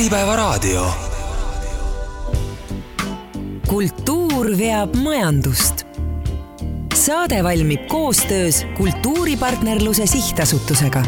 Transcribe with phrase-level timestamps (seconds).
[0.00, 0.86] Äripäevaraadio.
[3.68, 5.84] kultuur veab majandust.
[6.94, 11.02] saade valmib koostöös Kultuuripartnerluse Sihtasutusega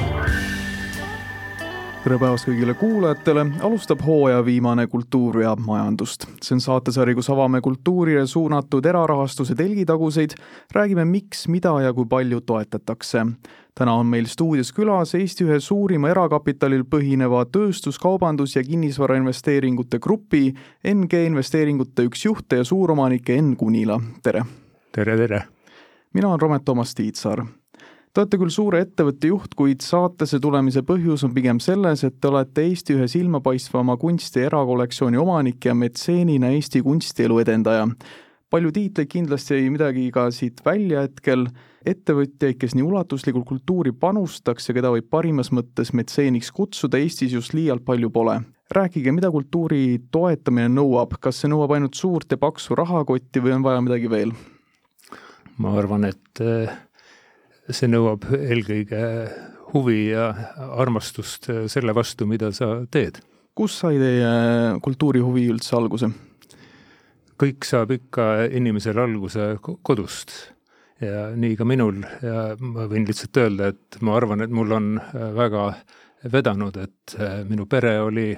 [2.03, 6.27] tere päevast kõigile kuulajatele, alustab hooaja viimane Kultuur veab majandust.
[6.43, 10.35] see on saatesari, kus avame kultuurile suunatud erarahastuse telgitaguseid,
[10.75, 13.27] räägime, miks, mida ja kui palju toetatakse.
[13.75, 20.53] Täna on meil stuudios külas Eesti ühe suurima erakapitalil põhineva tööstus, kaubandus ja kinnisvarainvesteeringute grupi
[20.85, 24.45] NG investeeringute üks juhte ja suuromanik Enn Kunila, tere!
[24.93, 25.43] tere, tere!
[26.13, 27.47] mina olen Romet Toomas Tiitsaar
[28.13, 32.29] Te olete küll suure ettevõtte juht, kuid saatesse tulemise põhjus on pigem selles, et te
[32.29, 37.87] olete Eesti ühe silmapaistvama kunsti erakollektsiooni omanik ja metseenina Eesti kunstielu edendaja.
[38.53, 41.47] Palju tiitleid kindlasti ei midagi ka siit välja hetkel,
[41.89, 47.57] ettevõtjaid, kes nii ulatuslikult kultuuri panustaks ja keda võib parimas mõttes metseeniks kutsuda, Eestis just
[47.57, 48.41] liialt palju pole.
[48.73, 53.65] rääkige, mida kultuuri toetamine nõuab, kas see nõuab ainult suurt ja paksu rahakotti või on
[53.65, 54.33] vaja midagi veel?
[55.59, 56.73] ma arvan, et äh,
[57.71, 59.03] see nõuab eelkõige
[59.73, 60.29] huvi ja
[60.77, 63.21] armastust selle vastu, mida sa teed.
[63.55, 64.29] kus sai teie
[64.85, 66.13] kultuurihuvi üldse alguse?
[67.43, 70.33] Kõik saab ikka inimesel alguse kodust.
[71.03, 72.05] Ja nii ka minul.
[72.23, 74.91] Ja ma võin lihtsalt öelda, et ma arvan, et mul on
[75.35, 75.73] väga
[76.31, 77.17] vedanud, et
[77.49, 78.29] minu pere oli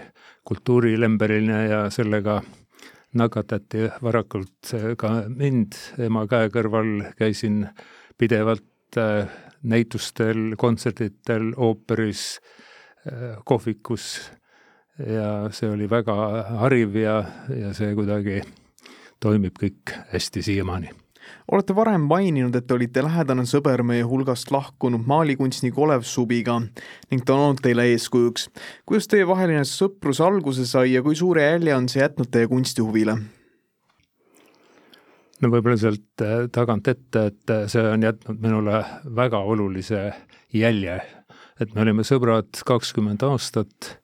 [0.49, 2.39] kultuurilemberiline ja sellega
[3.21, 7.67] nakatati varakult ka mind, ema käe kõrval käisin
[8.19, 8.65] pidevalt
[8.97, 9.27] Äh,
[9.63, 12.41] näitustel, kontserditel, ooperis,
[13.07, 14.31] äh, kohvikus.
[14.99, 16.15] Ja see oli väga
[16.61, 17.17] hariv ja,
[17.51, 18.43] ja see kuidagi
[19.25, 20.93] toimib kõik hästi siiamaani
[21.53, 27.25] olete varem maininud, et te olite lähedane sõber meie hulgast lahkunud maalikunstnik Olev Subiga ning
[27.25, 28.49] ta on olnud teile eeskujuks.
[28.87, 33.17] kuidas teievaheline sõprus alguse sai ja kui suure jälje on see jätnud teie kunstihuvile?
[35.43, 38.85] no võib-olla sealt äh, tagant ette, et äh, see on jätnud minule
[39.17, 40.07] väga olulise
[40.53, 41.01] jälje.
[41.61, 43.99] et me olime sõbrad kakskümmend aastat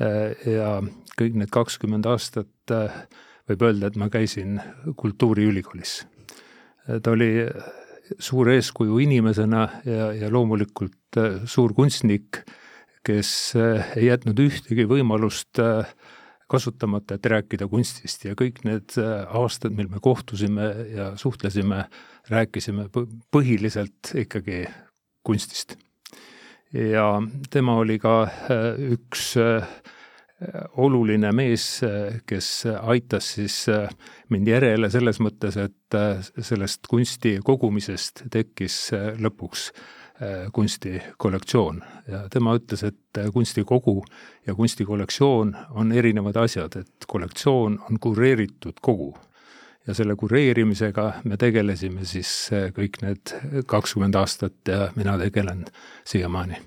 [0.00, 0.80] äh, ja
[1.18, 2.74] kõik need kakskümmend aastat
[3.50, 4.60] võib öelda, et ma käisin
[4.96, 5.94] kultuuriülikoolis.
[7.02, 7.46] ta oli
[8.18, 12.42] suur eeskuju inimesena ja, ja loomulikult suur kunstnik,
[13.06, 13.30] kes
[13.96, 15.60] ei jätnud ühtegi võimalust
[16.52, 21.86] kasutamata, et rääkida kunstist ja kõik need aastad, mil me kohtusime ja suhtlesime,
[22.30, 22.88] rääkisime
[23.32, 24.66] põhiliselt ikkagi
[25.24, 25.76] kunstist.
[26.72, 27.06] ja
[27.50, 28.14] tema oli ka
[28.92, 29.66] üks äh,
[30.76, 31.66] oluline mees,
[32.26, 33.56] kes aitas siis
[34.32, 35.98] mind järele selles mõttes, et
[36.38, 38.78] sellest kunsti kogumisest tekkis
[39.22, 39.70] lõpuks
[40.22, 44.04] Äh, kunstikollektsioon ja tema ütles, et äh, kunstikogu
[44.46, 49.16] ja kunstikollektsioon on erinevad asjad, et kollektsioon on kureeritud kogu.
[49.86, 53.32] ja selle kureerimisega me tegelesime siis äh, kõik need
[53.66, 55.64] kakskümmend aastat ja mina tegelen
[56.04, 56.60] siiamaani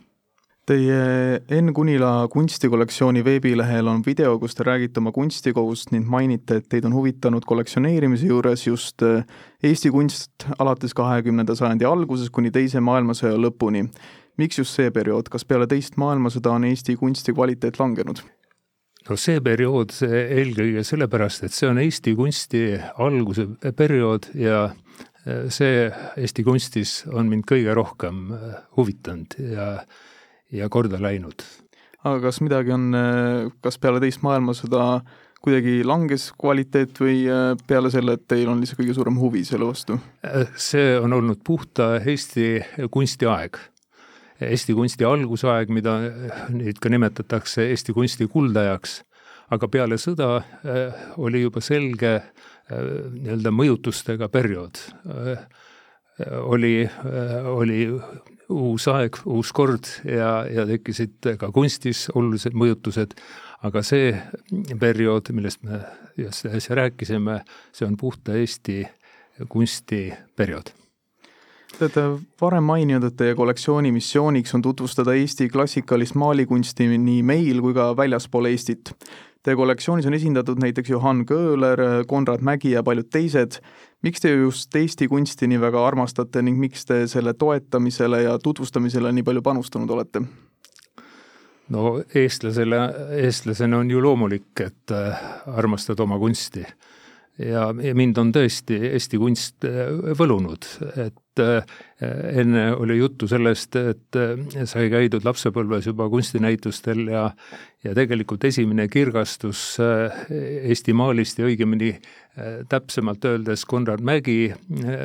[0.66, 6.66] Teie Enn Kunila kunstikollektsiooni veebilehel on video, kus te räägite oma kunstikogust ning mainite, et
[6.72, 9.22] teid on huvitanud kollektsioneerimise juures just äh,
[9.62, 13.84] Eesti kunst alates kahekümnenda sajandi algusest kuni Teise maailmasõja lõpuni.
[14.42, 18.24] miks just see periood, kas peale teist maailmasõda on Eesti kunsti kvaliteet langenud?
[19.10, 22.64] no see periood eelkõige sellepärast, et see on Eesti kunsti
[23.06, 23.46] alguse
[23.78, 29.70] periood ja äh, see Eesti kunstis on mind kõige rohkem äh, huvitanud ja
[30.52, 31.46] ja korda läinud.
[32.04, 32.92] aga kas midagi on,
[33.66, 35.02] kas peale teist maailmasõda
[35.46, 39.68] kuidagi langes kvaliteet või äh, peale selle, et teil on lihtsalt kõige suurem huvi selle
[39.70, 40.00] vastu?
[40.58, 42.60] see on olnud puhta Eesti
[42.92, 43.60] kunstiaeg.
[44.46, 45.94] Eesti kunsti algusaeg, mida
[46.52, 48.98] nüüd ka nimetatakse Eesti kunsti kuldajaks,
[49.56, 50.42] aga peale sõda
[51.22, 52.18] oli juba selge
[52.68, 54.82] nii-öelda mõjutustega periood.
[56.52, 56.74] oli,
[57.54, 57.80] oli
[58.50, 63.18] uus aeg, uus kord ja, ja tekkisid ka kunstis olulised mõjutused,
[63.66, 64.14] aga see
[64.80, 65.82] periood, millest me
[66.18, 67.42] just äsja rääkisime,
[67.74, 68.84] see on puhta Eesti
[69.50, 70.74] kunstiperiood
[71.76, 72.04] Te olete
[72.40, 77.90] varem maininud, et teie kollektsiooni missiooniks on tutvustada Eesti klassikalist maalikunsti nii meil kui ka
[78.00, 78.94] väljaspool Eestit.
[79.44, 83.60] Teie kollektsioonis on esindatud näiteks Johann Köhler, Konrad Mägi ja paljud teised
[84.04, 89.12] miks te just Eesti kunsti nii väga armastate ning miks te selle toetamisele ja tutvustamisele
[89.12, 90.22] nii palju panustanud olete?
[91.70, 92.82] no eestlasele,
[93.26, 96.66] eestlasena on ju loomulik, et äh, armastad oma kunsti.
[97.40, 99.68] Ja, ja mind on tõesti Eesti kunst
[100.20, 101.22] võlunud, et
[102.40, 104.20] enne oli juttu sellest, et
[104.72, 107.26] sai käidud lapsepõlves juba kunstinäitustel ja
[107.86, 109.76] ja tegelikult esimene kirgastus
[110.32, 111.92] Eesti maalist ja õigemini
[112.70, 114.50] täpsemalt öeldes Konrad Mägi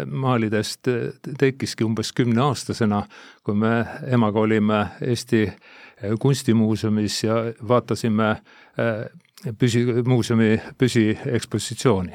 [0.07, 0.89] maalidest
[1.39, 3.05] tekkiski umbes kümneaastasena,
[3.45, 3.75] kui me
[4.11, 5.45] emaga olime Eesti
[6.21, 7.37] kunstimuuseumis ja
[7.69, 8.35] vaatasime
[9.59, 12.13] püsi, muuseumi püsiekspositsiooni.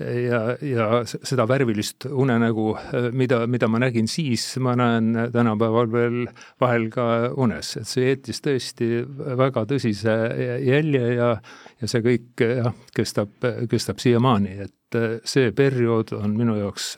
[0.00, 2.70] ja, ja seda värvilist unenägu,
[3.12, 6.16] mida, mida ma nägin siis, ma näen tänapäeval veel
[6.60, 7.04] vahel ka
[7.36, 9.02] unes, et see jättis tõesti
[9.36, 10.16] väga tõsise
[10.64, 11.34] jälje ja,
[11.82, 13.36] ja see kõik jah, kestab,
[13.68, 16.94] kestab siiamaani, et see periood on minu jaoks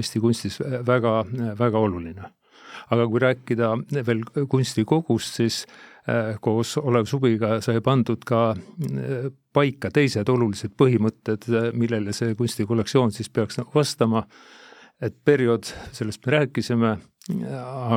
[0.00, 1.20] Eesti kunstis väga,
[1.60, 2.32] väga oluline
[2.90, 3.74] aga kui rääkida
[4.06, 5.64] veel kunstikogust, siis
[6.08, 12.32] Äh, koos Olev Subiga sai pandud ka äh, paika teised olulised põhimõtted, äh, millele see
[12.38, 14.24] kunstikollektsioon siis peaks nagu vastama,
[15.00, 16.94] et periood, sellest me rääkisime,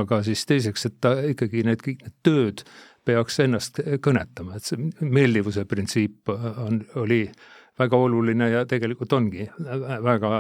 [0.02, 2.66] aga siis teiseks, et ta ikkagi need kõik need tööd
[3.08, 7.24] peaks ennast kõnetama, et see meeldivuse printsiip on, oli
[7.80, 9.48] väga oluline ja tegelikult ongi
[10.04, 10.34] väga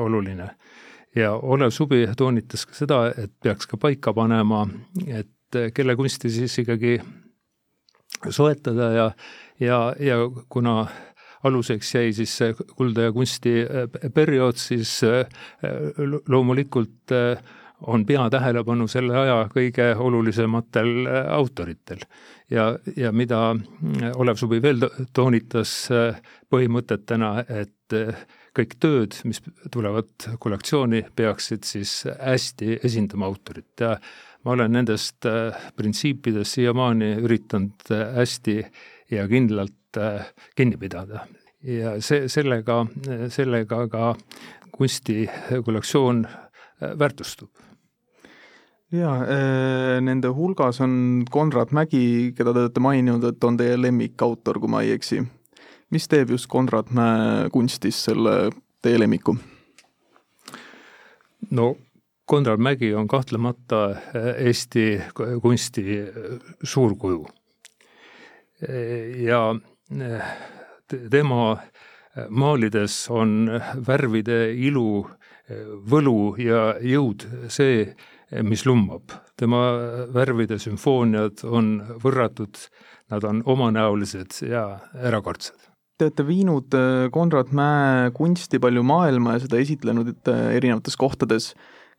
[0.00, 0.50] oluline.
[1.16, 4.66] Ja Olev Subi toonitas ka seda, et peaks ka paika panema,
[5.06, 7.00] et kelle kunsti siis ikkagi
[8.30, 9.06] soetada ja,
[9.60, 10.18] ja, ja
[10.48, 10.86] kuna
[11.44, 15.24] aluseks jäi siis see kulda ja kunsti äh, periood, siis äh,
[16.28, 17.42] loomulikult äh,
[17.80, 22.02] on peatähelepanu selle aja kõige olulisematel autoritel.
[22.50, 23.54] ja, ja mida
[24.20, 24.84] Olev Suvi veel
[25.16, 25.72] toonitas
[26.52, 27.96] põhimõtetena, et
[28.56, 29.42] kõik tööd, mis
[29.72, 33.96] tulevad kollektsiooni, peaksid siis hästi esindama autorit ja
[34.44, 38.56] ma olen nendest äh, printsiipidest siiamaani üritanud äh, hästi
[39.12, 41.26] ja kindlalt äh, kinni pidada.
[41.62, 42.86] ja see, sellega,
[43.28, 44.14] sellega ka
[44.72, 46.22] kunstikollektsioon
[46.80, 47.50] väärtustub
[48.90, 49.18] jaa,
[50.00, 54.80] nende hulgas on Konrad Mägi, keda te olete maininud, et on teie lemmikautor, kui ma
[54.82, 55.20] ei eksi.
[55.90, 58.50] Mis teeb just Konrad Mäe kunstis selle
[58.82, 59.36] teie lemmiku?
[61.50, 61.76] no
[62.30, 63.96] Konrad Mägi on kahtlemata
[64.38, 65.00] Eesti
[65.42, 65.84] kunsti
[66.62, 67.26] suurkuju.
[69.16, 69.54] ja
[71.10, 71.56] tema
[72.28, 73.50] maalides on
[73.86, 75.06] värvide ilu,
[75.90, 77.88] võlu ja jõud see,
[78.42, 79.10] mis lumbab.
[79.36, 79.62] tema
[80.14, 81.72] värvide sümfooniad on
[82.02, 82.62] võrratud,
[83.10, 85.69] nad on omanäolised ja erakordsed.
[86.00, 86.74] Te olete viinud
[87.12, 91.50] Konrad Mäe kunsti palju maailma ja seda esitlenud erinevates kohtades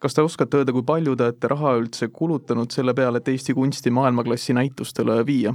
[0.01, 3.53] kas te oskate öelda, kui palju te olete raha üldse kulutanud selle peale, et Eesti
[3.57, 5.53] kunsti maailmaklassi näitustele viia?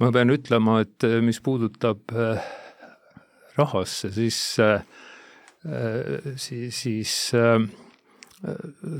[0.00, 2.10] ma pean ütlema, et eh, mis puudutab
[3.54, 4.38] rahasse, siis,
[6.42, 7.12] siis, siis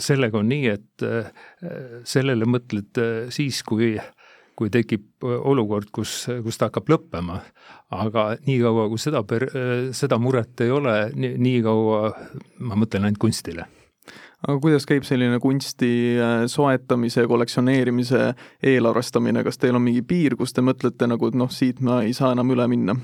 [0.07, 1.07] sellega on nii, et
[2.07, 3.03] sellele mõtled
[3.35, 3.97] siis, kui
[4.55, 7.41] kui tekib olukord, kus, kus ta hakkab lõppema.
[7.95, 9.51] aga niikaua, kui seda per-,
[9.93, 12.13] seda muret ei ole, nii, nii kaua
[12.59, 13.67] ma mõtlen ainult kunstile
[14.45, 15.91] aga kuidas käib selline kunsti
[16.21, 18.25] äh, soetamise ja kollektsioneerimise
[18.73, 22.15] eelarvestamine, kas teil on mingi piir, kus te mõtlete nagu, et noh, siit ma ei
[22.17, 22.99] saa enam üle minna?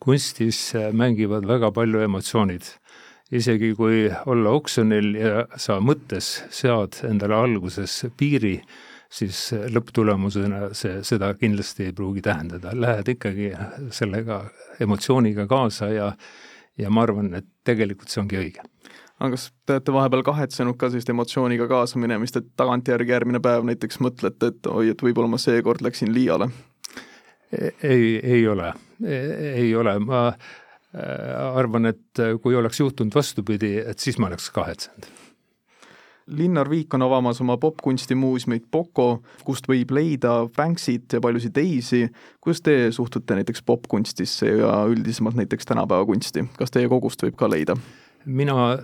[0.00, 2.64] kunstis äh, mängivad väga palju emotsioonid.
[3.30, 8.56] isegi kui olla oksjonil ja sa mõttes sead endale alguses piiri,
[9.10, 9.38] siis
[9.74, 13.50] lõpptulemusena see, seda kindlasti ei pruugi tähendada, lähed ikkagi
[13.94, 14.44] sellega
[14.80, 16.12] emotsiooniga kaasa ja
[16.78, 18.62] ja ma arvan, et tegelikult see ongi õige.
[19.20, 23.66] Aga kas te olete vahepeal kahetsenud ka sellist emotsiooniga kaasa minemist, et tagantjärgi järgmine päev
[23.68, 26.48] näiteks mõtlete, et oi, et võib-olla ma seekord läksin liiale?
[27.50, 28.72] ei, ei ole,
[29.10, 35.19] ei ole, ma äh, arvan, et kui oleks juhtunud vastupidi, et siis ma oleks kahetsenud
[36.30, 42.04] Linnar Viik on avamas oma popkunstimuuseumit Poco, kust võib leida Banksit ja paljusid teisi.
[42.40, 47.50] kuidas te suhtute näiteks popkunstisse ja üldisemalt näiteks tänapäeva kunsti, kas teie kogust võib ka
[47.50, 47.76] leida?
[48.24, 48.78] mina,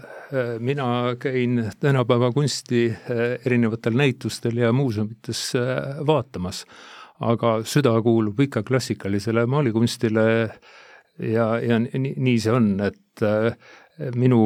[0.59, 6.65] mina käin tänapäeva kunsti eh, erinevatel näitustel ja muuseumites eh, vaatamas,
[7.21, 10.27] aga süda kuulub ikka klassikalisele maalikunstile
[11.19, 13.53] ja, ja nii, nii see on, et eh,
[14.17, 14.41] minu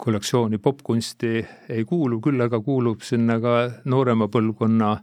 [0.00, 1.32] kollektsiooni popkunsti
[1.72, 4.94] ei kuulu, küll aga kuulub sinna ka noorema põlvkonna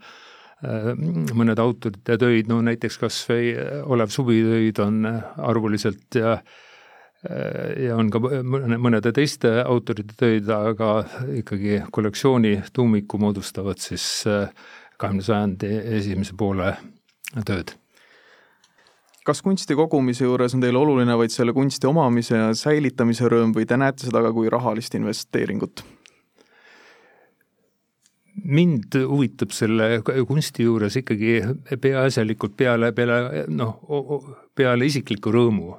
[1.39, 3.53] mõned autorite töid, no näiteks kas või
[3.85, 6.57] Olev Suvi töid on arvuliselt ja äh,
[7.27, 11.01] Äh, ja on ka mõnede teiste autorite töid, aga
[11.35, 14.47] ikkagi kollektsiooni tuumiku moodustavad siis äh,
[14.95, 16.71] kahekümne sajandi esimese poole
[17.43, 17.75] tööd.
[19.25, 23.67] Kas kunsti kogumise juures on teile oluline vaid selle kunsti omamise ja säilitamise rõõm või
[23.69, 25.85] te näete seda ka kui rahalist investeeringut?
[28.43, 31.39] mind huvitab selle kunsti juures ikkagi
[31.81, 33.79] peaasjalikult peale, peale noh,
[34.55, 35.73] peale isikliku rõõmu,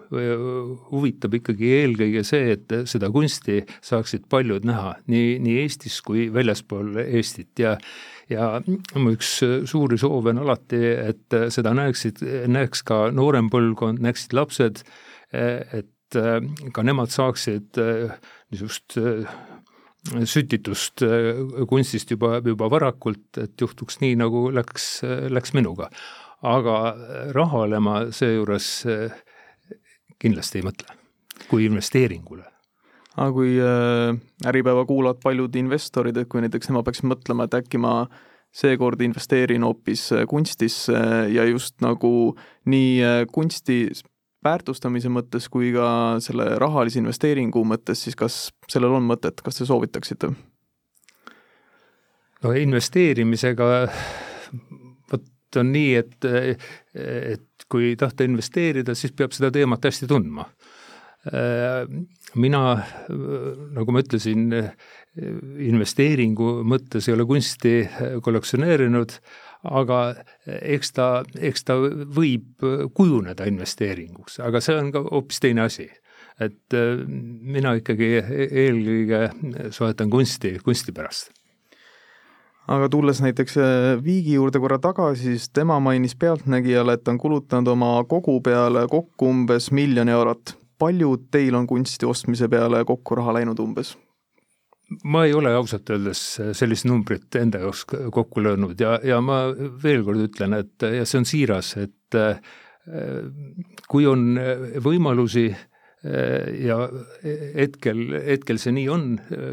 [0.90, 7.00] huvitab ikkagi eelkõige see, et seda kunsti saaksid paljud näha nii, nii Eestis kui väljaspool
[7.06, 7.76] Eestit ja
[8.30, 8.60] ja
[8.94, 9.37] mu üks
[9.70, 14.84] suuri soove on alati, et seda näeksid, näeks ka noorem põlvkond, näeksid lapsed,
[15.32, 16.20] et
[16.75, 17.78] ka nemad saaksid
[18.50, 18.99] niisugust
[20.25, 25.90] sütitust äh, kunstist juba, juba varakult, et juhtuks nii, nagu läks, läks minuga.
[26.40, 26.75] aga
[27.37, 29.18] rahale ma seejuures äh,
[30.20, 30.94] kindlasti ei mõtle,
[31.50, 32.46] kui investeeringule.
[33.17, 37.81] Aga kui äh, Äripäeva kuulavad paljud investorid, et kui näiteks nemad peaksid mõtlema, et äkki
[37.83, 38.05] ma
[38.55, 40.97] seekord investeerin hoopis kunstisse
[41.31, 42.35] ja just nagu
[42.67, 43.85] nii kunsti
[44.45, 48.38] väärtustamise mõttes kui ka selle rahalise investeeringu mõttes, siis kas
[48.71, 50.33] sellel on mõtet, kas te soovitaksite?
[52.40, 53.67] no investeerimisega
[55.12, 56.29] vot on nii, et,
[56.95, 60.47] et kui tahta investeerida, siis peab seda teemat hästi tundma.
[62.41, 62.61] Mina,
[63.77, 64.47] nagu ma ütlesin,
[65.61, 67.75] investeeringu mõttes ei ole kunsti
[68.25, 69.17] kollektsioneerinud,
[69.69, 69.99] aga
[70.47, 72.65] eks ta, eks ta võib
[72.97, 75.91] kujuneda investeeringuks, aga see on ka hoopis teine asi.
[76.41, 79.19] et äh, mina ikkagi eelkõige
[79.77, 81.35] soetan kunsti kunsti pärast
[82.71, 87.19] aga tulles näiteks äh, Viigi juurde korra tagasi, siis tema mainis Pealtnägijale, et ta on
[87.19, 90.55] kulutanud oma kogu peale kokku umbes miljon eurot.
[90.80, 93.96] Palju teil on kunsti ostmise peale kokku raha läinud umbes?
[95.04, 96.20] ma ei ole ausalt öeldes
[96.58, 99.44] sellist numbrit enda jaoks kokku löönud ja, ja ma
[99.82, 102.40] veel kord ütlen, et ja see on siiras, et äh,
[103.90, 104.32] kui on
[104.82, 106.80] võimalusi äh, ja
[107.22, 109.06] hetkel, hetkel see nii on,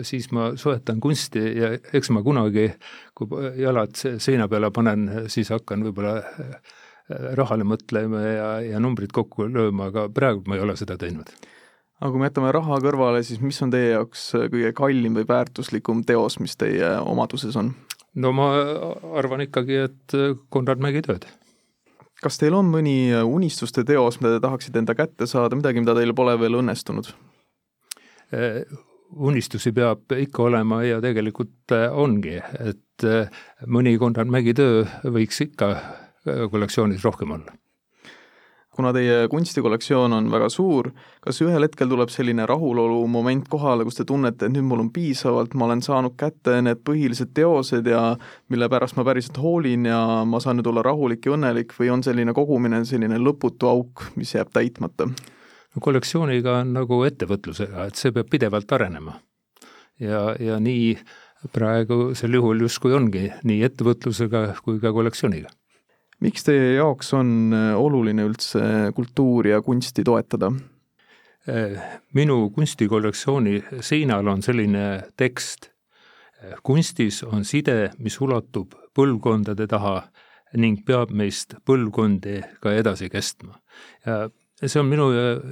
[0.08, 2.72] siis ma soetan kunsti ja eks ma kunagi,
[3.18, 6.76] kui jalad seina peale panen, siis hakkan võib-olla äh,
[7.10, 11.32] rahale mõtlema ja, ja numbrid kokku lööma, aga praegu ma ei ole seda teinud
[11.98, 16.04] aga kui me jätame raha kõrvale, siis mis on teie jaoks kõige kallim või väärtuslikum
[16.08, 17.74] teos, mis teie omaduses on?
[18.18, 18.48] no ma
[19.18, 20.18] arvan ikkagi, et
[20.54, 21.26] Konrad Mägi tööd.
[22.22, 26.14] kas teil on mõni unistuste teos, mida te tahaksite enda kätte saada, midagi, mida teil
[26.18, 27.14] pole veel õnnestunud?
[29.08, 33.06] unistusi peab ikka olema ja tegelikult ongi, et
[33.66, 34.84] mõni Konrad Mägi töö
[35.16, 35.72] võiks ikka
[36.52, 37.56] kollektsioonis rohkem olla
[38.78, 40.92] kuna teie kunstikollektsioon on väga suur,
[41.24, 44.92] kas ühel hetkel tuleb selline rahulolu moment kohale, kus te tunnete, et nüüd mul on
[44.94, 48.04] piisavalt, ma olen saanud kätte need põhilised teosed ja
[48.54, 52.06] mille pärast ma päriselt hoolin ja ma saan nüüd olla rahulik ja õnnelik või on
[52.06, 55.10] selline kogumine selline lõputu auk, mis jääb täitmata?
[55.78, 59.20] kollektsiooniga on nagu ettevõtlusega, et see peab pidevalt arenema.
[60.02, 60.96] ja, ja nii
[61.54, 65.54] praegusel juhul justkui ongi nii ettevõtlusega kui ka kollektsiooniga
[66.24, 68.62] miks teie jaoks on äh, oluline üldse
[68.96, 70.52] kultuuri ja kunsti toetada?
[71.48, 71.78] Äh,
[72.18, 74.88] minu kunstikollektsiooni seinal on selline
[75.20, 75.72] tekst.
[76.42, 80.00] Äh, kunstis on side, mis ulatub põlvkondade taha
[80.58, 83.60] ning peab meist põlvkondi ka edasi kestma.
[84.08, 84.30] ja
[84.64, 85.10] see on minu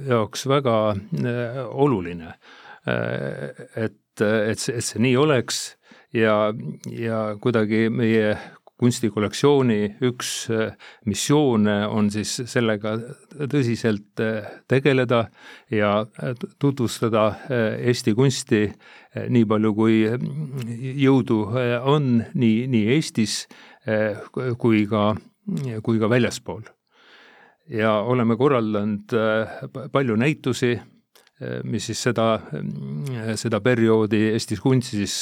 [0.08, 0.96] jaoks väga
[1.68, 2.32] oluline,
[3.76, 5.60] et, et see, et see nii oleks
[6.16, 6.48] ja,
[6.90, 8.32] ja kuidagi meie
[8.80, 10.74] kunstikollektsiooni üks äh,
[11.08, 12.96] missioone on siis sellega
[13.52, 15.26] tõsiselt äh, tegeleda
[15.72, 18.66] ja äh, tutvustada Eesti kunsti
[19.16, 20.02] nii palju, kui
[21.00, 21.38] jõudu
[21.88, 23.46] on nii, nii Eestis
[24.60, 25.06] kui ka,
[25.86, 26.66] kui ka väljaspool.
[27.72, 29.14] ja oleme korraldanud
[29.92, 30.74] palju näitusi
[31.64, 32.38] mis siis seda,
[33.36, 35.18] seda perioodi Eestis kunstis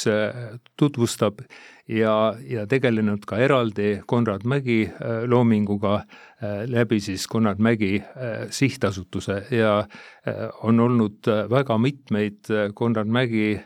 [0.79, 1.41] tutvustab
[1.87, 8.47] ja, ja tegelenud ka eraldi Konrad Mägi äh, loominguga äh, läbi siis Konrad Mägi äh,
[8.49, 9.87] sihtasutuse ja
[10.63, 13.59] on olnud väga mitmeid Konrad Mägi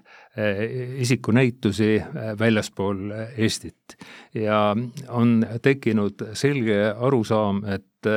[1.00, 2.02] isikunäitusi
[2.40, 3.96] väljaspool Eestit.
[4.34, 4.76] Ja
[5.08, 8.08] on tekkinud selge arusaam, et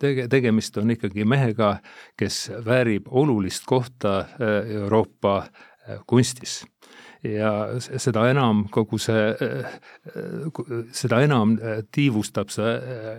[0.00, 1.76] tege-, tegemist on ikkagi mehega,
[2.18, 5.42] kes väärib olulist kohta Euroopa
[6.06, 6.60] kunstis
[7.24, 9.32] ja seda enam kogu see,
[10.96, 11.56] seda enam
[11.92, 12.76] tiivustab see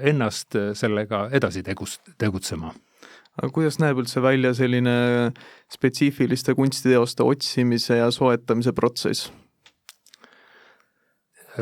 [0.09, 2.73] ennast sellega edasi tegus, tegutsema
[3.39, 4.95] aga kuidas näeb üldse välja selline
[5.71, 9.31] spetsiifiliste kunstiteoste otsimise ja soetamise protsess?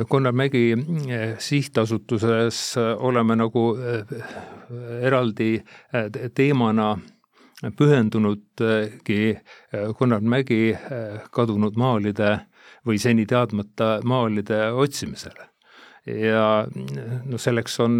[0.09, 0.75] Gunnar Mägi
[1.41, 3.71] sihtasutuses oleme nagu
[5.01, 5.63] eraldi
[6.35, 6.93] teemana
[7.75, 9.19] pühendunudki
[9.99, 10.75] Gunnar Mägi
[11.35, 12.37] kadunud maalide
[12.87, 15.49] või seni teadmata maalide otsimisele.
[16.09, 17.99] Ja noh, selleks on,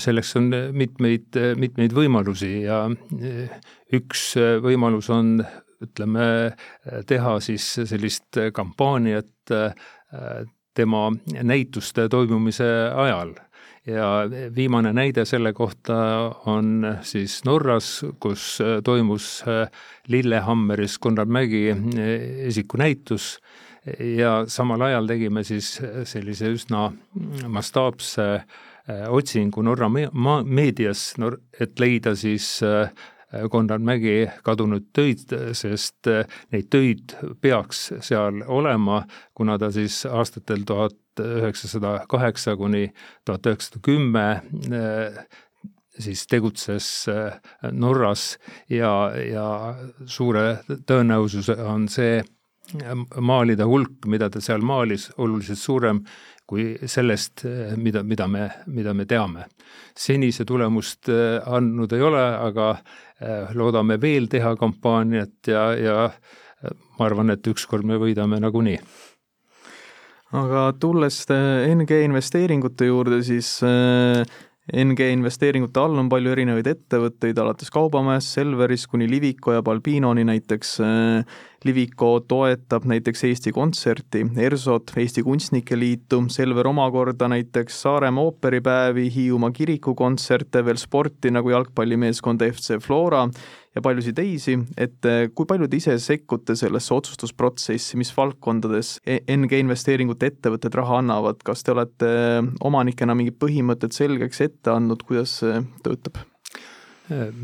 [0.00, 2.84] selleks on mitmeid, mitmeid võimalusi ja
[3.92, 4.30] üks
[4.62, 5.40] võimalus on
[5.82, 6.26] ütleme,
[7.10, 9.52] teha siis sellist kampaaniat
[10.78, 11.02] tema
[11.42, 13.34] näituste toimumise ajal
[13.86, 15.96] ja viimane näide selle kohta
[16.46, 19.44] on siis Norras, kus toimus
[20.08, 21.74] Lillehammeris Gunnar Mägi
[22.46, 23.38] esikunäitus
[23.98, 25.74] ja samal ajal tegime siis
[26.04, 26.86] sellise üsna
[27.48, 31.14] mastaapse äh, otsingu Norra meedias,
[31.60, 32.60] et leida siis
[33.50, 39.02] Konrad äh, Mägi kadunud töid, sest äh, neid töid peaks seal olema,
[39.34, 42.88] kuna ta siis aastatel tuhat üheksasada kaheksa kuni
[43.26, 44.26] tuhat üheksasada kümme
[45.98, 47.06] siis tegutses
[47.72, 48.38] Norras
[48.70, 49.46] ja, ja
[50.06, 52.22] suure tõenäosuse on see
[53.20, 56.00] maalide hulk, mida ta seal maalis, oluliselt suurem
[56.48, 57.44] kui sellest,
[57.76, 59.46] mida, mida me, mida me teame.
[59.96, 61.08] seni see tulemust
[61.46, 62.74] andnud ei ole, aga
[63.54, 65.96] loodame veel teha kampaaniat ja, ja
[66.98, 68.78] ma arvan, et ükskord me võidame nagunii
[70.32, 73.58] aga tulles NG investeeringute juurde, siis
[74.72, 80.76] NG investeeringute all on palju erinevaid ettevõtteid, alates Kaubamajast, Selverist kuni Liviko ja Balbinoni näiteks.
[81.64, 89.50] Liviko toetab näiteks Eesti Kontserti, ERSO-t, Eesti Kunstnike Liitu, Selver omakorda näiteks Saaremaa ooperipäevi, Hiiumaa
[89.54, 93.28] kirikukontserte, veel sporti nagu jalgpallimeeskond FC Flora
[93.74, 99.22] ja paljusid teisi, et eh, kui palju te ise sekkute sellesse otsustusprotsessi, mis valdkondades e-,
[99.36, 105.06] NG investeeringute ettevõtted raha annavad, kas te olete eh, omanikena mingid põhimõtted selgeks ette andnud,
[105.06, 106.24] kuidas see töötab?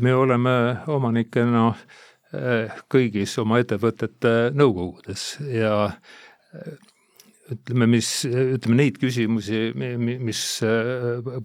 [0.01, 0.51] me oleme
[0.89, 1.99] omanikena eh,
[2.93, 5.71] kõigis oma ettevõtete nõukogudes ja
[7.49, 10.43] ütleme, mis, ütleme neid küsimusi, mis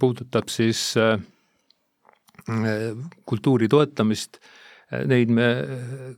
[0.02, 0.90] puudutab siis
[3.24, 4.42] kultuuri toetamist
[5.08, 5.48] neid me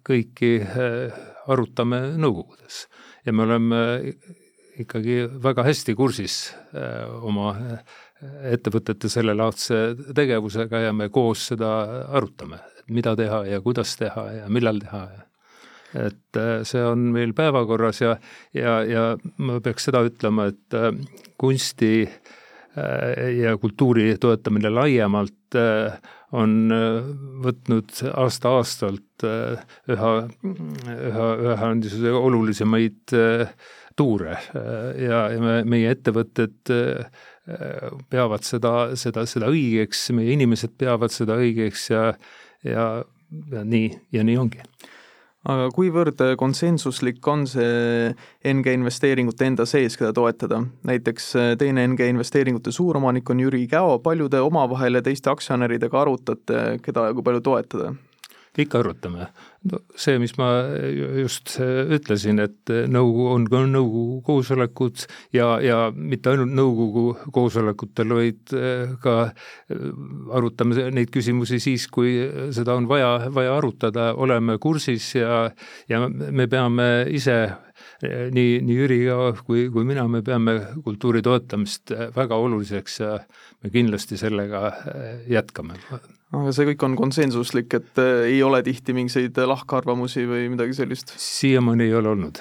[0.06, 1.14] kõiki äh,
[1.48, 2.86] arutame nõukogudes.
[3.26, 3.80] Ja me oleme
[4.82, 6.38] ikkagi väga hästi kursis
[6.74, 7.80] äh, oma äh,
[8.52, 11.70] ettevõtete sellelaadse tegevusega ja me koos seda
[12.16, 12.60] arutame,
[12.92, 15.22] mida teha ja kuidas teha ja millal teha ja
[15.96, 18.16] et see on meil päevakorras ja,
[18.52, 19.04] ja, ja
[19.38, 20.74] ma peaks seda ütlema, et
[21.40, 21.92] kunsti
[23.38, 25.56] ja kultuuri toetamine laiemalt
[26.34, 27.08] on äh,
[27.44, 33.52] võtnud aasta-aastalt äh, üha, üha, üha niisuguse olulisemaid äh,
[33.96, 34.34] tuure
[35.00, 36.68] ja, ja me, meie ettevõtted
[38.12, 42.10] peavad seda, seda, seda õigeks, meie inimesed peavad seda õigeks ja,
[42.70, 42.86] ja,
[43.52, 44.62] ja nii, ja nii ongi
[45.46, 48.10] aga kuivõrd konsensuslik on see
[48.50, 50.62] NG investeeringute enda sees, keda toetada?
[50.86, 56.02] näiteks äh, teine NG investeeringute suuromanik on Jüri Käo, palju te omavahel ja teiste aktsionäridega
[56.02, 57.94] arutate, keda ja kui palju toetada?
[58.64, 59.28] Ikka arutame.
[59.66, 60.48] no see, mis ma
[61.20, 68.54] just ütlesin, et nõukogu on ka nõukogu koosolekud ja, ja mitte ainult nõukogu koosolekutel, vaid
[68.54, 69.16] eh, ka
[70.38, 72.18] arutame neid küsimusi siis, kui
[72.54, 75.46] seda on vaja, vaja arutada, oleme kursis ja,
[75.90, 77.40] ja me peame ise
[78.02, 79.00] nii, nii Jüri
[79.46, 83.16] kui, kui mina, me peame kultuuri toetamist väga oluliseks ja
[83.62, 84.68] me kindlasti sellega
[85.30, 85.80] jätkame
[86.34, 91.14] aga see kõik on konsensuslik, et äh, ei ole tihti mingisuguseid lahkarvamusi või midagi sellist?
[91.20, 92.40] siiamaani ei ole olnud.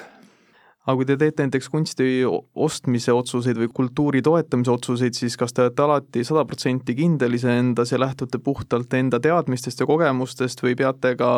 [0.86, 5.64] aga kui te teete näiteks kunsti ostmise otsuseid või kultuuri toetamise otsuseid, siis kas te
[5.64, 11.16] olete alati sada protsenti kindel iseendas ja lähtute puhtalt enda teadmistest ja kogemustest või peate
[11.18, 11.30] ka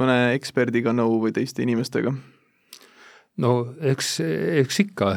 [0.00, 2.14] mõne eksperdiga nõu või teiste inimestega?
[3.40, 4.18] No eks,
[4.62, 5.12] eks ikka,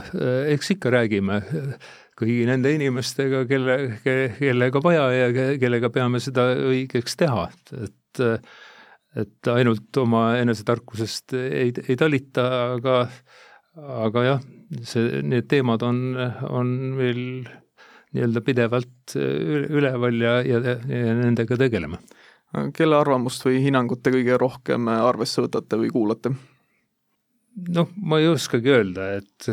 [0.54, 1.42] eks ikka räägime
[2.16, 3.76] kõigi nende inimestega, kelle,
[4.40, 5.28] kellega vaja ja
[5.60, 7.50] kellega peame seda õigeks teha,
[7.84, 8.24] et
[9.16, 12.98] et ainult oma enesetarkusest ei, ei talita, aga
[13.76, 14.42] aga jah,
[14.88, 16.02] see, need teemad on,
[16.50, 17.22] on meil
[18.16, 22.00] nii-öelda pidevalt üleval ja, ja, ja nendega tegeleme.
[22.76, 26.32] kelle arvamust või hinnangut te kõige rohkem arvesse võtate või kuulate?
[27.56, 29.48] Noh, ma ei oskagi öelda, et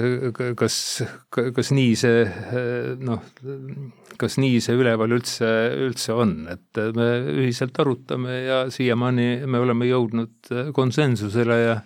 [0.59, 0.77] kas,
[1.31, 2.25] kas nii see
[3.03, 3.23] noh,
[4.21, 5.49] kas nii see üleval üldse,
[5.87, 7.09] üldse on, et me
[7.45, 11.79] ühiselt arutame ja siiamaani me oleme jõudnud konsensusele ja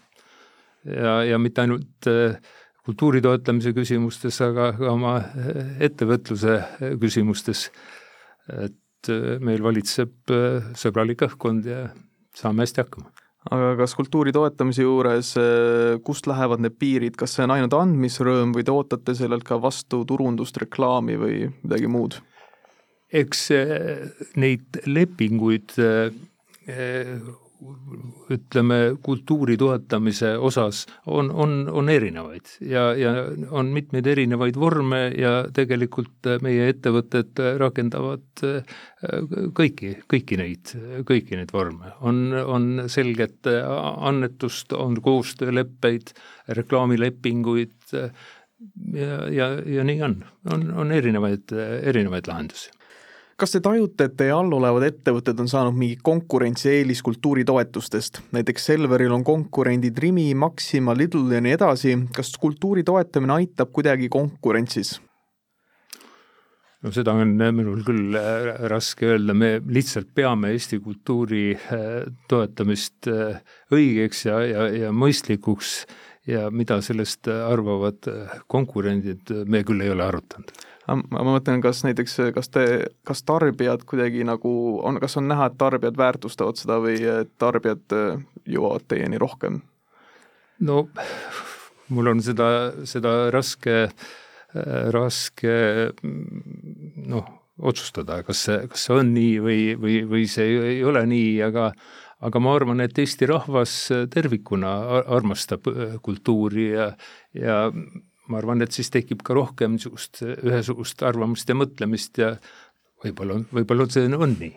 [0.86, 2.08] ja, ja mitte ainult
[2.86, 5.18] kultuuri toetamise küsimustes, aga ka oma
[5.82, 6.60] ettevõtluse
[7.02, 7.68] küsimustes.
[8.46, 9.10] et
[9.42, 10.32] meil valitseb
[10.78, 11.88] sõbralik õhkkond ja
[12.34, 15.32] saame hästi hakkama aga kas kultuuri toetamise juures,
[16.06, 20.02] kust lähevad need piirid, kas see on ainult andmisrõõm või te ootate sellelt ka vastu
[20.08, 22.20] turundust, reklaami või midagi muud?
[23.16, 23.48] eks
[24.36, 25.76] neid lepinguid
[28.32, 33.12] ütleme, kultuuri toetamise osas on, on, on erinevaid ja, ja
[33.50, 38.76] on mitmeid erinevaid vorme ja tegelikult meie ettevõtted rakendavad äh,
[39.56, 40.74] kõiki, kõiki neid,
[41.08, 41.92] kõiki neid vorme.
[42.00, 46.14] on, on selget annetust, on koostööleppeid,
[46.58, 50.18] reklaamilepinguid ja, ja, ja nii on,
[50.52, 51.52] on, on erinevaid,
[51.82, 52.72] erinevaid lahendusi
[53.40, 59.12] kas te tajute, et teie all olevad ettevõtted on saanud mingi konkurentsieelis kultuuritoetustest, näiteks Selveril
[59.12, 64.96] on konkurendid Rimi, Maxima, Lidl ja nii edasi, kas kultuuri toetamine aitab kuidagi konkurentsis?
[66.84, 73.08] no seda on minul küll äh, raske öelda, me lihtsalt peame Eesti kultuuri äh, toetamist
[73.74, 75.80] õigeks ja, ja, ja mõistlikuks.
[76.26, 78.08] Ja mida sellest arvavad
[78.50, 80.50] konkurendid, me küll ei ole arutanud
[80.86, 82.66] ma mõtlen, kas näiteks, kas te,
[83.06, 84.50] kas tarbijad kuidagi nagu
[84.86, 87.00] on, kas on näha, et tarbijad väärtustavad seda või
[87.42, 89.62] tarbijad äh, jõuavad teieni rohkem?
[90.62, 90.86] no
[91.92, 92.48] mul on seda,
[92.88, 95.56] seda raske, äh, raske
[96.02, 101.30] noh, otsustada, kas see, kas see on nii või, või, või see ei ole nii,
[101.46, 101.70] aga
[102.26, 103.72] aga ma arvan, et Eesti rahvas
[104.12, 104.72] tervikuna
[105.18, 106.90] armastab äh, kultuuri ja,
[107.36, 107.64] ja
[108.28, 112.34] ma arvan, et siis tekib ka rohkem niisugust ühesugust arvamust ja mõtlemist ja
[113.04, 114.52] võib-olla, võib-olla see on nii,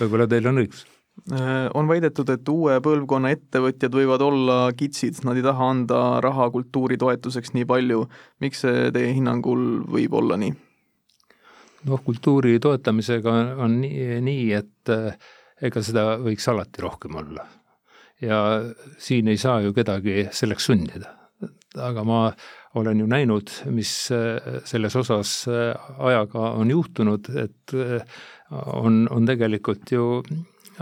[0.00, 0.84] võib-olla teil on õigus
[1.32, 6.50] äh, on väidetud, et uue põlvkonna ettevõtjad võivad olla kitsid, nad ei taha anda raha
[6.54, 8.06] kultuuri toetuseks nii palju.
[8.44, 10.54] miks see teie hinnangul võib olla nii?
[11.86, 15.14] noh, kultuuri toetamisega on nii, nii, et äh,
[15.62, 17.46] ega seda võiks alati rohkem olla.
[18.20, 18.40] ja
[18.98, 21.12] siin ei saa ju kedagi selleks sundida.
[21.76, 22.20] aga ma
[22.76, 28.02] olen ju näinud, mis äh, selles osas äh, ajaga on juhtunud, et äh,
[28.50, 30.22] on, on tegelikult ju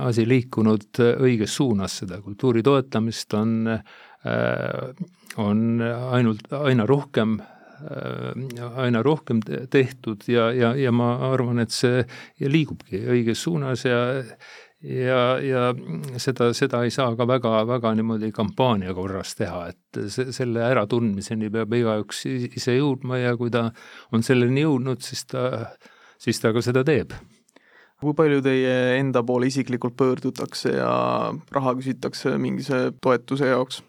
[0.03, 3.69] asi liikunud õiges suunas, seda kultuuri toetamist on,
[5.39, 7.37] on ainult, aina rohkem
[8.81, 9.39] aina rohkem
[9.71, 12.03] tehtud ja, ja, ja ma arvan, et see
[12.41, 14.01] liigubki õiges suunas ja
[14.85, 15.63] ja, ja
[16.21, 21.51] seda, seda ei saa ka väga, väga niimoodi kampaania korras teha, et se-, selle äratundmiseni
[21.55, 23.69] peab igaüks ise jõudma ja kui ta
[24.13, 25.47] on selleni jõudnud, siis ta,
[26.21, 27.17] siis ta ka seda teeb.
[28.05, 30.93] kui palju teie enda poole isiklikult pöördutakse ja
[31.55, 33.83] raha küsitakse mingise toetuse jaoks?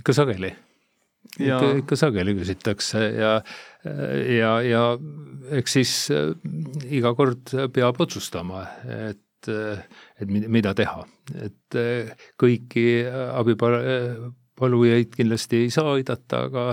[0.00, 0.50] ikka sageli
[1.38, 1.58] ja...
[1.58, 3.34] ikka, ikka sageli küsitakse ja,
[3.84, 4.82] ja, ja
[5.58, 6.32] eks siis äh,
[6.94, 8.64] iga kord peab otsustama,
[9.10, 9.82] et, äh,
[10.20, 12.86] et mida teha, et äh, kõiki
[13.40, 16.68] abipalujaid kindlasti ei saa aidata, aga,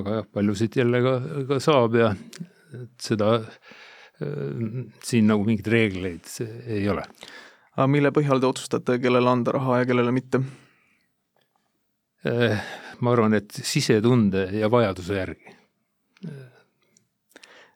[0.00, 1.16] aga paljusid jälle ka,
[1.52, 2.12] ka saab ja
[3.00, 3.38] seda
[5.02, 6.28] siin nagu mingeid reegleid
[6.70, 7.02] ei ole.
[7.74, 10.38] aga mille põhjal te otsustate, kellele anda raha ja kellele mitte?
[13.00, 15.54] Ma arvan, et sisetunde ja vajaduse järgi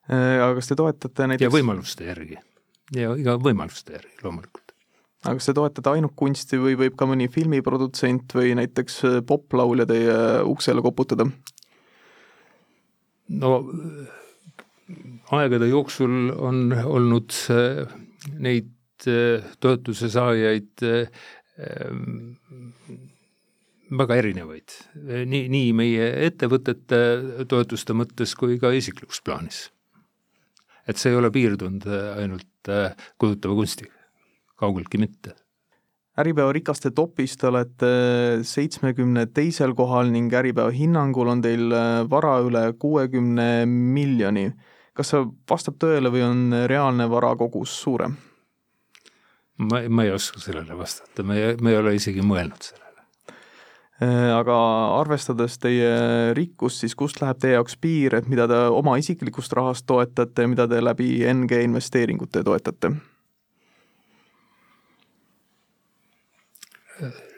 [0.09, 2.39] Äh, aga kas te toetate näiteks ja võimaluste järgi
[2.97, 4.73] ja iga võimaluste järgi loomulikult.
[5.27, 9.85] aga kas te toetate ainult kunsti või võib ka mõni filmiprodutsent või näiteks äh, poplaulja
[9.91, 10.17] teie
[10.49, 11.29] uksele koputada?
[13.29, 13.53] no
[15.37, 17.85] aegade jooksul on olnud äh,
[18.41, 18.73] neid
[19.61, 20.83] toetuse saajaid
[23.91, 24.75] väga erinevaid,
[25.27, 26.99] nii, nii meie ettevõtete
[27.49, 29.69] toetuste mõttes kui ka isiklikus plaanis
[30.89, 33.93] et see ei ole piirdunud äh, ainult äh, kujutava kunstiga,
[34.61, 35.37] kaugeltki mitte.
[36.19, 37.91] Äripäeva rikaste topis te olete
[38.43, 41.71] seitsmekümne teisel kohal ning Äripäeva hinnangul on teil
[42.11, 44.51] vara üle kuuekümne miljoni.
[44.99, 48.17] kas see vastab tõele või on reaalne vara kogus suurem?
[49.59, 52.88] ma, ma ei oska sellele vastata, me ei, me ei ole isegi mõelnud sellele.
[53.99, 54.57] Äh, aga
[55.01, 55.89] arvestades teie
[56.39, 60.51] rikkust, siis kust läheb teie jaoks piir, et mida te oma isiklikust rahast toetate ja
[60.53, 62.93] mida te läbi NG investeeringute toetate?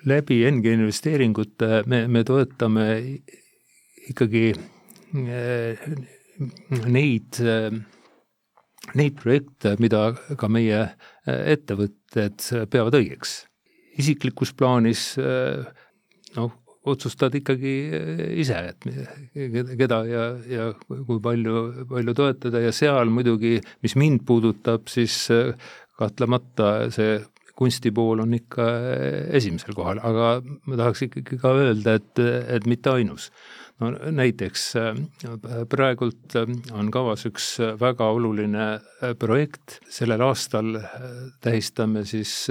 [0.08, 2.86] läbi NG investeeringute me, me toetame
[4.12, 5.82] ikkagi äh,
[6.92, 7.80] neid, äh,
[9.00, 10.86] neid projekte, mida ka meie
[11.24, 13.44] ettevõtted peavad õigeks.
[14.00, 15.14] isiklikus plaanis
[16.36, 16.52] noh,
[16.90, 17.74] otsustad ikkagi
[18.40, 18.86] ise, et
[19.78, 25.26] keda ja, ja kui palju, palju toetada ja seal muidugi, mis mind puudutab, siis
[26.00, 27.18] kahtlemata see
[27.60, 28.66] kunsti pool on ikka
[29.36, 32.22] esimesel kohal, aga ma tahaks ikkagi ka öelda, et,
[32.56, 33.28] et mitte ainus.
[33.80, 34.64] no näiteks
[35.72, 36.36] praegult
[36.76, 38.70] on kavas üks väga oluline
[39.20, 40.78] projekt, sellel aastal
[41.44, 42.48] tähistame siis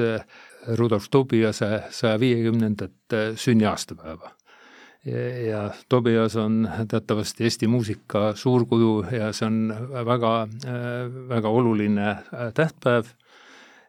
[0.67, 4.31] Rudolf Tobiase saja viiekümnendat sünniaastapäeva
[5.49, 9.73] ja Tobias on teatavasti Eesti muusika suurkuju ja see on
[10.05, 10.33] väga,
[11.29, 12.15] väga oluline
[12.53, 13.07] tähtpäev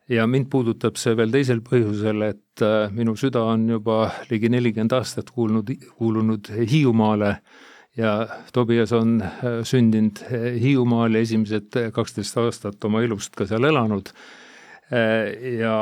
[0.08, 5.30] ja mind puudutab see veel teisel põhjusel, et minu süda on juba ligi nelikümmend aastat
[5.34, 7.36] kuulnud, kuulunud Hiiumaale
[7.98, 8.14] ja
[8.52, 9.18] Tobias on
[9.66, 10.22] sündinud
[10.62, 14.12] Hiiumaal ja esimesed kaksteist aastat oma elust ka seal elanud.
[14.90, 15.74] Ja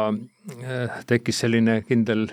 [1.09, 2.27] tekkis selline kindel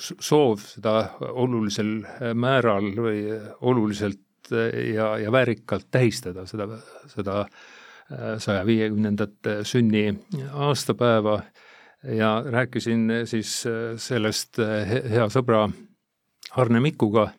[0.00, 1.98] soov seda olulisel
[2.34, 3.26] määral või
[3.60, 4.50] oluliselt
[4.94, 6.68] ja, ja väärikalt tähistada, seda,
[7.12, 7.44] seda
[8.38, 10.06] saja viiekümnendat sünni
[10.52, 11.42] aastapäeva.
[12.04, 13.62] Ja rääkisin siis
[13.96, 14.60] sellest
[15.10, 15.66] hea sõbra
[16.60, 17.30] Arne Mikuga,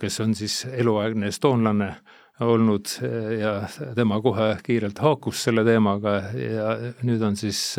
[0.00, 1.90] kes on siis eluaegne estoonlane
[2.40, 2.90] olnud
[3.38, 3.52] ja
[3.94, 7.76] tema kohe kiirelt haakus selle teemaga ja nüüd on siis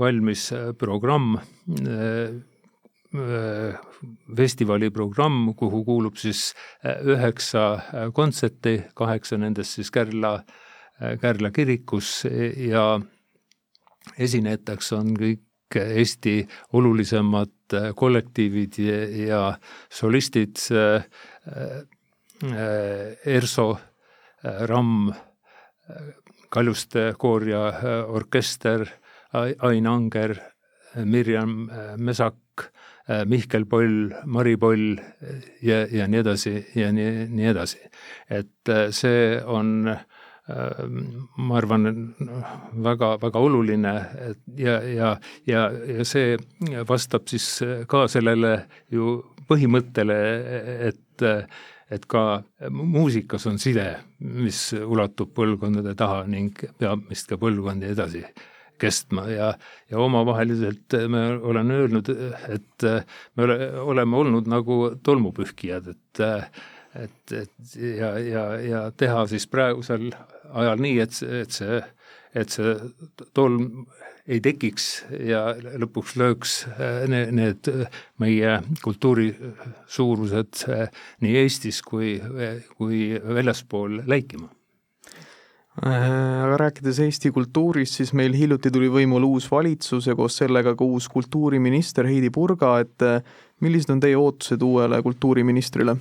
[0.00, 1.38] valmis programm,
[4.36, 6.50] festivali programm, kuhu kuulub siis
[6.84, 7.64] üheksa
[8.16, 10.38] kontserti, kaheksa nendest siis Kärla
[11.20, 12.26] Kärla kirikus
[12.60, 13.00] ja
[14.20, 15.46] esinejateks on kõik
[15.80, 16.34] Eesti
[16.76, 19.40] olulisemad kollektiivid ja, ja
[19.88, 20.58] solistid
[22.40, 23.66] ERSO,
[24.70, 25.10] RAM,
[26.50, 27.64] Kaljuste koor ja
[28.08, 28.86] orkester,
[29.34, 30.34] Ain Anger,
[31.04, 32.70] Mirjam Mesak,
[33.26, 34.96] Mihkel Poll, Mari Poll
[35.62, 37.80] ja, ja nii edasi ja nii, nii edasi.
[38.30, 40.02] et see on äh,
[41.36, 41.86] ma arvan,
[42.86, 43.94] väga, väga oluline
[44.58, 45.10] ja, ja,
[45.46, 45.64] ja,
[45.98, 46.36] ja see
[46.88, 47.46] vastab siis
[47.90, 48.54] ka sellele
[48.92, 49.18] ju
[49.50, 50.16] põhimõttele,
[50.90, 51.24] et,
[51.90, 53.86] et ka muusikas on side,
[54.20, 58.24] mis ulatub põlvkondade taha ning peab vist ka põlvkondi edasi
[58.80, 59.26] kestma.
[59.28, 59.52] Ja,
[59.90, 62.10] ja omavaheliselt me olen öelnud,
[62.48, 62.86] et
[63.36, 63.58] me ole,
[63.92, 66.24] oleme olnud nagu tolmupühkijad, et
[66.94, 70.08] et, et ja, ja, ja teha siis praegusel
[70.50, 71.78] ajal nii, et, et see,
[72.34, 72.74] et see
[73.34, 73.86] tolm
[74.30, 74.86] ei tekiks
[75.26, 75.42] ja
[75.80, 77.70] lõpuks lööks äh, need, need
[78.22, 79.32] meie kultuuri
[79.90, 80.86] suurused äh,
[81.24, 82.18] nii Eestis kui,
[82.76, 84.46] kui väljaspool läikima
[85.82, 86.06] äh,
[86.44, 90.86] aga rääkides Eesti kultuurist, siis meil hiljuti tuli võimule uus valitsus ja koos sellega ka
[90.86, 93.08] uus kultuuriminister Heidi Purga, et
[93.64, 95.98] millised on teie ootused uuele kultuuriministrile?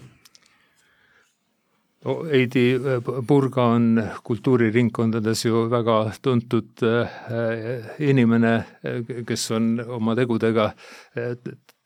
[2.05, 10.69] Heidi äh, Purga on kultuuriringkondades ju väga tuntud äh, inimene, äh, kes on oma tegudega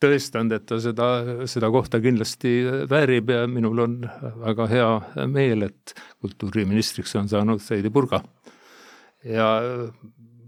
[0.04, 1.08] tõestanud, et ta seda,
[1.50, 2.54] seda kohta kindlasti
[2.92, 3.98] väärib ja minul on
[4.44, 8.22] väga hea meel, et kultuuriministriks on saanud Heidi Purga.
[9.24, 9.48] ja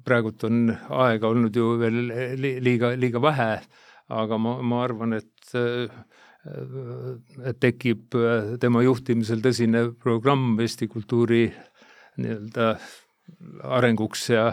[0.06, 2.02] praegult on aega olnud ju veel
[2.38, 3.54] liiga, liiga vähe,
[4.14, 5.90] aga ma, ma arvan, et et
[7.60, 11.48] tekib äh, tema juhtimisel tõsine programm Eesti kultuuri
[12.22, 12.76] nii-öelda
[13.76, 14.52] arenguks ja,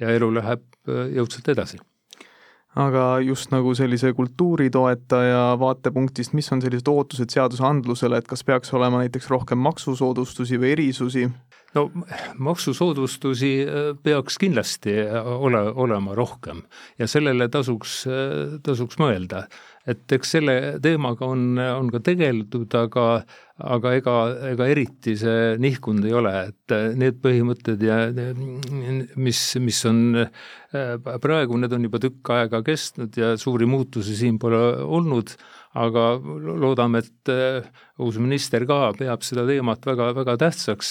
[0.00, 1.80] ja elu läheb äh, jõudsalt edasi.
[2.74, 9.02] aga just nagu sellise kultuuritoetaja vaatepunktist, mis on sellised ootused seadusandlusele, et kas peaks olema
[9.02, 11.28] näiteks rohkem maksusoodustusi või erisusi?
[11.74, 11.84] No
[12.38, 16.64] maksusoodustusi äh, peaks kindlasti ole, olema rohkem
[16.98, 18.02] ja sellele tasuks,
[18.64, 19.46] tasuks mõelda.
[19.84, 23.02] Et eks selle teemaga on, on ka tegeldud, aga,
[23.60, 24.14] aga ega,
[24.54, 27.98] ega eriti see nihkunud ei ole, et need põhimõtted ja
[29.20, 30.22] mis, mis on
[31.20, 35.36] praegu, need on juba tükk aega kestnud ja suuri muutusi siin pole olnud,
[35.74, 36.02] aga
[36.62, 37.30] loodame, et
[37.98, 40.90] uus minister ka peab seda teemat väga, väga tähtsaks.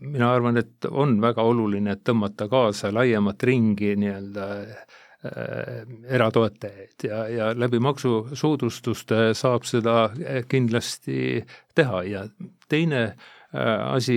[0.00, 4.48] mina arvan, et on väga oluline, et tõmmata kaasa laiemat ringi nii-öelda
[5.24, 10.08] Äh, eratoetajaid ja, ja läbi maksusoodustuste saab seda
[10.50, 11.44] kindlasti
[11.78, 12.22] teha ja
[12.66, 14.16] teine äh, asi,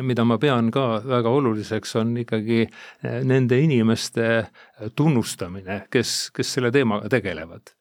[0.00, 4.46] mida ma pean ka väga oluliseks, on ikkagi äh, nende inimeste
[4.96, 7.74] tunnustamine, kes, kes selle teemaga tegelevad.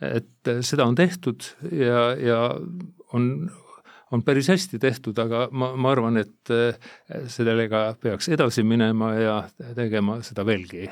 [0.00, 2.38] Et seda on tehtud ja, ja
[3.12, 3.28] on,
[4.12, 6.54] on päris hästi tehtud, aga ma, ma arvan, et
[7.30, 9.36] sellega peaks edasi minema ja
[9.76, 10.88] tegema seda veelgi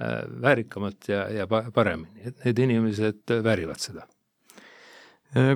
[0.00, 4.06] Äh, väärikamalt ja, ja paremini, et need inimesed väärivad seda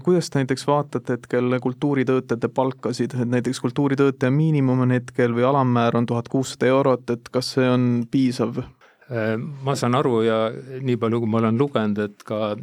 [0.05, 5.97] kuidas te näiteks vaatate hetkel kultuuritöötajate palkasid, et näiteks kultuuritöötaja miinimum on hetkel või alammäär
[5.97, 8.61] on tuhat kuussada eurot, et kas see on piisav?
[9.09, 10.39] Ma saan aru ja
[10.81, 12.55] nii palju, kui ma olen lugenud, et ka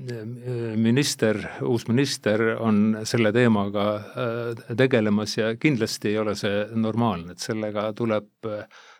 [0.82, 3.86] minister, uus minister on selle teemaga
[4.78, 8.50] tegelemas ja kindlasti ei ole see normaalne, et sellega tuleb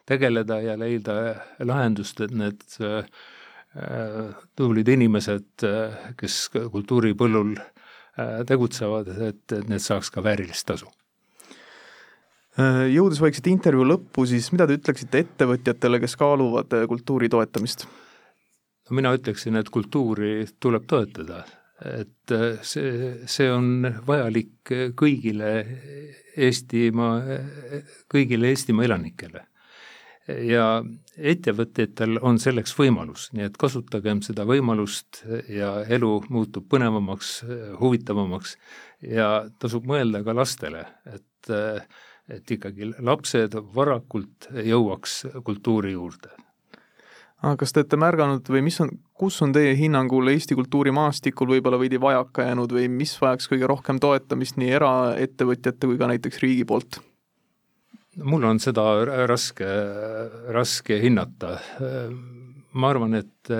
[0.06, 1.18] tegeleda ja leida
[1.66, 2.62] lahendust, et need
[4.60, 5.66] tublid inimesed,
[6.20, 7.56] kes kultuuripõllul
[8.48, 10.90] tegutsevad, et, et need saaks ka väärilist tasu.
[12.92, 17.88] Jõudes vaikselt intervjuu lõppu, siis mida te ütleksite ettevõtjatele, kes kaaluvad kultuuri toetamist?
[18.92, 21.46] no mina ütleksin, et kultuuri tuleb toetada,
[21.88, 22.34] et
[22.68, 25.54] see, see on vajalik kõigile
[26.36, 27.40] Eestimaa,
[28.12, 29.46] kõigile Eestimaa elanikele.
[30.46, 30.84] Ja
[31.18, 37.32] ettevõtjatel on selleks võimalus, nii et kasutagem seda võimalust ja elu muutub põnevamaks,
[37.80, 38.54] huvitavamaks
[39.08, 41.52] ja tasub mõelda ka lastele, et,
[42.30, 46.32] et ikkagi lapsed varakult jõuaks kultuuri juurde
[47.42, 51.80] aga kas te olete märganud või mis on, kus on teie hinnangul Eesti kultuurimaastikul võib-olla
[51.82, 56.68] veidi vajaka jäänud või mis vajaks kõige rohkem toetamist nii eraettevõtjate kui ka näiteks riigi
[56.70, 57.02] poolt?
[58.28, 58.84] mul on seda
[59.30, 59.68] raske,
[60.52, 61.58] raske hinnata.
[62.74, 63.52] ma arvan, et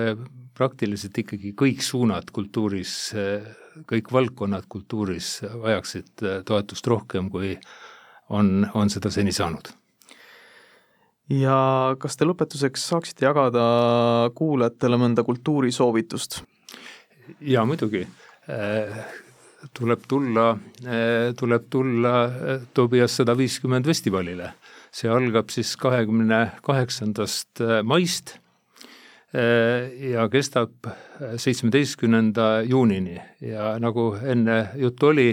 [0.54, 3.14] praktiliselt ikkagi kõik suunad kultuuris,
[3.88, 7.56] kõik valdkonnad kultuuris vajaksid toetust rohkem, kui
[8.28, 9.72] on, on seda seni saanud.
[11.32, 11.56] ja
[11.98, 13.64] kas te lõpetuseks saaksite jagada
[14.34, 16.42] kuulajatele mõnda kultuurisoovitust?
[17.40, 18.06] jaa, muidugi
[19.70, 24.52] tuleb tulla, eh, tuleb tulla eh, Tobias sada viiskümmend festivalile.
[24.92, 28.34] see algab siis kahekümne kaheksandast maist
[29.32, 30.84] ja kestab
[31.40, 35.30] seitsmeteistkümnenda juunini ja nagu enne juttu oli,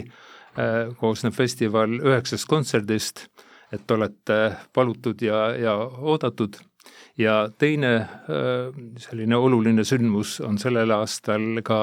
[0.99, 3.27] koosneb festival üheksast kontserdist,
[3.71, 4.39] et olete
[4.73, 6.57] palutud ja, ja oodatud.
[7.19, 11.79] Ja teine äh, selline oluline sündmus on sellel aastal ka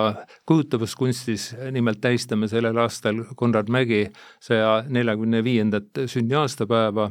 [0.48, 4.06] kujutavas kunstis, nimelt tähistame sellel aastal Konrad Mägi
[4.40, 7.10] saja neljakümne viiendat sünniaastapäeva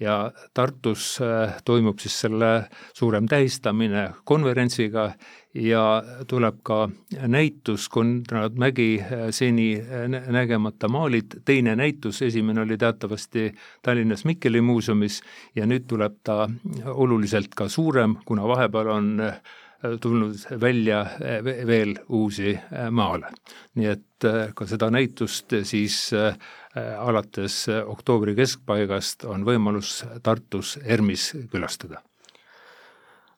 [0.00, 5.10] ja Tartus äh, toimub siis selle suurem tähistamine konverentsiga
[5.54, 6.88] ja tuleb ka
[7.26, 13.50] näitus Konrad Mägi äh, seni äh, nägemata maalid, teine näitus, esimene oli teatavasti
[13.82, 15.20] Tallinnas Mikkeli muuseumis
[15.56, 16.48] ja nüüd tuleb ta
[16.84, 19.10] oluliselt ka suurem, kuna vahepeal on
[20.00, 21.06] tulnud välja
[21.66, 22.52] veel uusi
[22.90, 23.30] maale.
[23.74, 26.10] nii et ka seda näitust siis
[26.76, 32.02] alates oktoobri keskpaigast on võimalus Tartus ERMis külastada.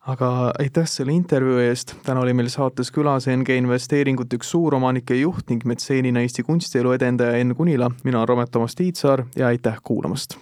[0.03, 5.53] Aga aitäh selle intervjuu eest, täna oli meil saates külas NG Investeeringute üks suuromanike juht
[5.53, 10.41] ning metseenina Eesti kunstielu edendaja Enn Kunila, mina olen Romet Toomas Tiitsaar ja aitäh kuulamast!